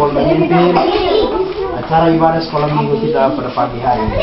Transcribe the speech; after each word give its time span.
Paul 0.00 0.16
memimpin 0.16 0.72
acara 1.76 2.08
ibadah 2.08 2.40
sekolah 2.40 2.72
minggu 2.72 3.04
kita 3.04 3.36
pada 3.36 3.52
pagi 3.52 3.84
hari 3.84 4.00
ini. 4.08 4.16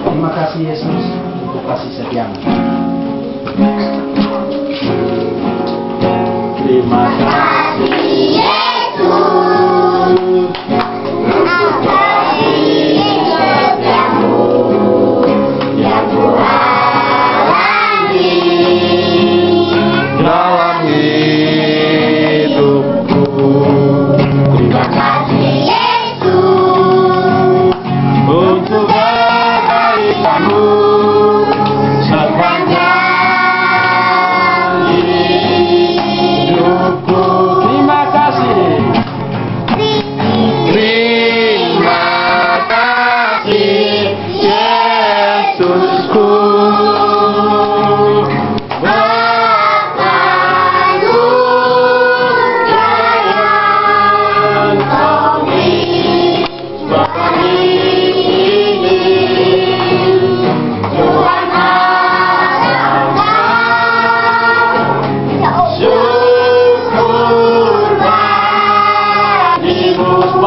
Terima 0.00 0.32
kasih 0.32 0.64
Yesus 0.64 1.04
untuk 1.44 1.60
kasih 1.68 1.92
setiamu. 1.92 2.32
Terima 6.56 7.04
kasih. 7.20 8.40
dalam 8.96 10.73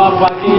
Europa 0.07 0.27
aqui. 0.27 0.56